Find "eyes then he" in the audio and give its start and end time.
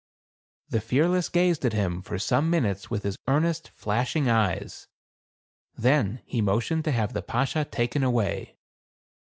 4.27-6.41